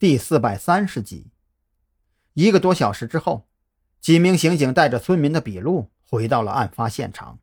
[0.00, 1.32] 第四百三十集。
[2.34, 3.48] 一个多小时之后，
[4.00, 7.40] 几名刑警带着村民的笔录回到了案发现场，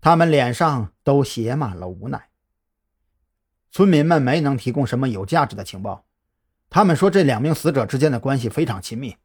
[0.00, 2.28] 他们脸上都写满了无奈。
[3.72, 6.04] 村民们没能提供什么有价值的情报，
[6.70, 9.16] 他们说这两名死者之间的关系非常亲密。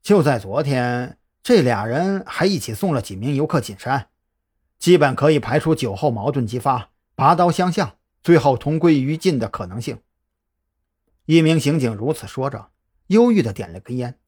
[0.00, 4.10] 就在昨天，这俩人还一起送了几名游客进山，
[4.78, 9.98] 基本可以排除酒后矛盾激发、拔刀相向，最后同归于尽的可能性。
[11.28, 12.70] 一名刑警如此说着，
[13.08, 14.18] 忧郁地点了根烟。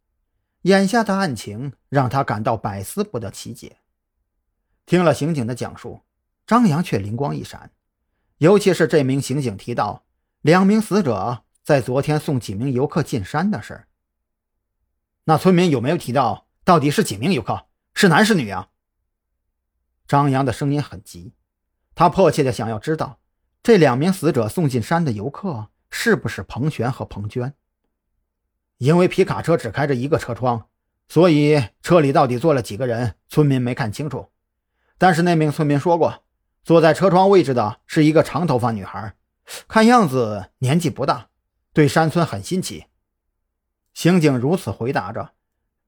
[0.65, 3.79] 眼下的案情让他感到百思不得其解。
[4.85, 6.03] 听了刑警的讲述，
[6.47, 7.73] 张扬却灵光一闪，
[8.37, 10.05] 尤其是这名刑警提到
[10.43, 13.87] 两名死者在昨天送几名游客进山的事。
[15.25, 17.69] 那村民有没有提到到底是几名游客？
[17.95, 18.69] 是男是女啊？
[20.07, 21.33] 张扬的声音很急，
[21.95, 23.21] 他迫切地想要知道
[23.63, 25.71] 这两名死者送进山的游客。
[25.91, 27.55] 是不是彭璇和彭娟？
[28.79, 30.69] 因为皮卡车只开着一个车窗，
[31.09, 34.31] 所以车里到底坐了几个人，村民没看清楚。
[34.97, 36.25] 但是那名村民说过，
[36.63, 39.15] 坐在车窗位置的是一个长头发女孩，
[39.69, 41.29] 看样子年纪不大，
[41.73, 42.87] 对山村很新奇。
[43.93, 45.33] 刑警如此回答着，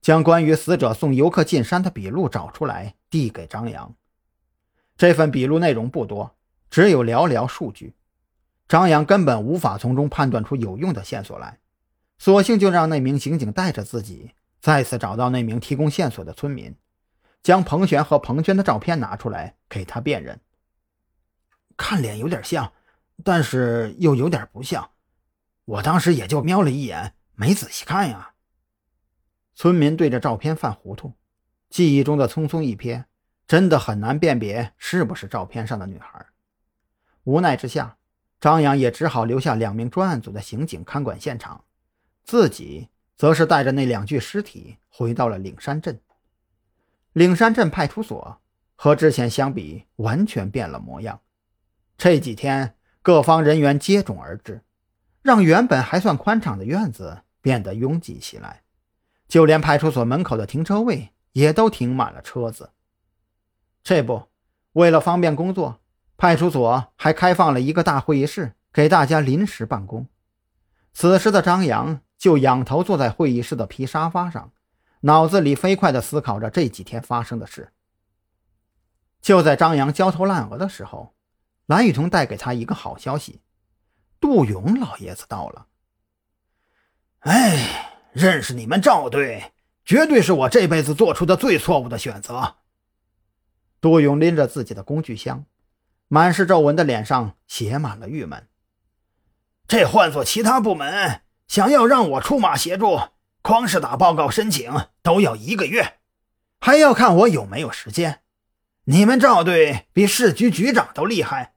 [0.01, 3.95] 将关于死者送游客进山的笔录找出来，递给张扬。
[4.97, 6.37] 这份笔录内容不多，
[6.69, 7.95] 只有寥寥数句。
[8.73, 11.59] 张扬根本无法从中判断出有用的线索来，
[12.17, 14.31] 索性就让那名刑警带着自己
[14.63, 16.75] 再次找到那名提供线索的村民，
[17.43, 20.41] 将彭璇和彭娟的照片拿出来给他辨认。
[21.77, 22.73] 看脸有点像，
[23.23, 24.89] 但是又有点不像。
[25.67, 28.31] 我当时也就瞄了一眼，没仔细看呀。
[29.55, 31.13] 村民对着照片犯糊涂，
[31.69, 33.05] 记忆中的匆匆一瞥，
[33.47, 36.25] 真的很难辨别是不是照片上的女孩。
[37.25, 37.99] 无奈之下。
[38.43, 41.63] 张扬也只好留下两名专案组的刑警看管现场，
[42.25, 46.01] 自己则是带着那两具尸体回到了岭山镇。
[47.13, 48.41] 岭山镇派出所
[48.75, 51.21] 和之前相比完全变了模样，
[51.97, 54.61] 这几天各方人员接踵而至，
[55.23, 58.63] 让原本还算宽敞的院子变得拥挤起来，
[59.29, 62.71] 就连派出所门口的停车位也都停满了车子。
[63.85, 64.25] 这不，
[64.73, 65.79] 为了方便工作。
[66.23, 70.07] 派出所还开放了一个大会议室，给大家临时办公。
[70.93, 74.53] 此时的张扬就仰头坐在会议室的皮沙发上，
[75.01, 77.73] 脑子里飞快地思考着这几天发生的事。
[79.21, 81.13] 就在张扬焦头烂额的时候，
[81.67, 83.41] 蓝雨桐带给他一个好消息：
[84.21, 85.67] 杜勇老爷子到了。
[87.19, 89.55] 哎，认识你们赵队，
[89.85, 92.59] 绝对是我这辈子做出的最错误的选择。
[93.81, 95.45] 杜勇拎着自己的工具箱。
[96.15, 98.47] 满是皱纹的脸上写满了郁闷。
[99.67, 103.01] 这换做其他部门，想要让我出马协助，
[103.41, 105.95] 光是打报告申请都要一个月，
[106.61, 108.21] 还要看我有没有时间。
[108.85, 111.55] 你们赵队比市局局长都厉害，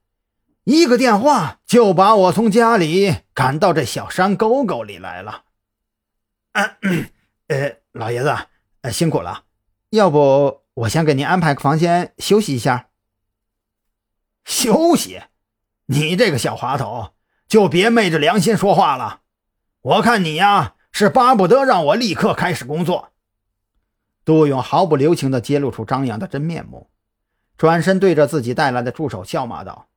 [0.64, 5.44] 一个电话就把我从家里赶到这小山沟沟里来了。
[6.54, 8.34] 呃，老爷子，
[8.84, 9.44] 呃辛苦了。
[9.90, 12.88] 要不我先给您安排个房间休息一下。
[14.46, 15.24] 休息，
[15.88, 17.10] 你这个小滑头，
[17.48, 19.22] 就别昧着良心说话了。
[19.82, 23.10] 我看你呀，是巴不得让我立刻开始工作。
[24.24, 26.90] 杜勇毫不留情地揭露出张扬的真面目，
[27.58, 29.88] 转身对着自己带来的助手笑骂道：“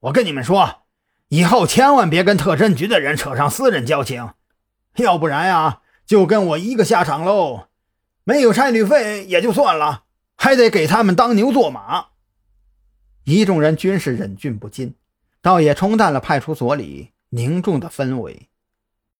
[0.00, 0.82] 我跟你们说，
[1.28, 4.34] 以后千万别跟特侦局的人扯上私人交情，
[4.96, 7.68] 要不然呀，就跟我一个下场喽。
[8.24, 10.04] 没有差旅费也就算了，
[10.36, 12.06] 还得给他们当牛做马。”
[13.24, 14.94] 一众人均是忍俊不禁，
[15.40, 18.48] 倒也冲淡了派出所里凝重的氛围。